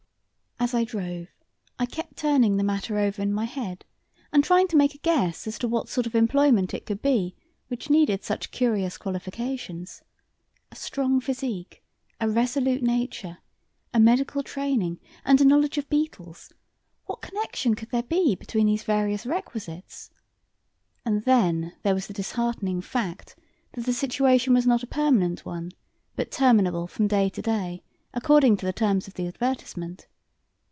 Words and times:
As 0.63 0.75
I 0.75 0.83
drove, 0.83 1.25
I 1.79 1.87
kept 1.87 2.17
turning 2.17 2.55
the 2.57 2.63
matter 2.63 2.99
over 2.99 3.19
in 3.23 3.33
my 3.33 3.45
head 3.45 3.83
and 4.31 4.43
trying 4.43 4.67
to 4.67 4.75
make 4.77 4.93
a 4.93 4.99
guess 4.99 5.47
as 5.47 5.57
to 5.57 5.67
what 5.67 5.89
sort 5.89 6.05
of 6.05 6.13
employment 6.13 6.71
it 6.75 6.85
could 6.85 7.01
be 7.01 7.35
which 7.67 7.89
needed 7.89 8.23
such 8.23 8.51
curious 8.51 8.95
qualifications. 8.95 10.03
A 10.71 10.75
strong 10.75 11.19
physique, 11.19 11.81
a 12.19 12.29
resolute 12.29 12.83
nature, 12.83 13.39
a 13.91 13.99
medical 13.99 14.43
training, 14.43 14.99
and 15.25 15.41
a 15.41 15.45
knowledge 15.45 15.79
of 15.79 15.89
beetles 15.89 16.53
what 17.07 17.23
connection 17.23 17.73
could 17.73 17.89
there 17.89 18.03
be 18.03 18.35
between 18.35 18.67
these 18.67 18.83
various 18.83 19.25
requisites? 19.25 20.11
And 21.03 21.25
then 21.25 21.73
there 21.81 21.95
was 21.95 22.05
the 22.05 22.13
disheartening 22.13 22.81
fact 22.81 23.35
that 23.71 23.85
the 23.87 23.93
situation 23.93 24.53
was 24.53 24.67
not 24.67 24.83
a 24.83 24.87
permanent 24.87 25.43
one, 25.43 25.71
but 26.15 26.29
terminable 26.29 26.85
from 26.85 27.07
day 27.07 27.29
to 27.29 27.41
day, 27.41 27.81
according 28.13 28.57
to 28.57 28.67
the 28.67 28.73
terms 28.73 29.07
of 29.07 29.15
the 29.15 29.25
advertisement. 29.25 30.05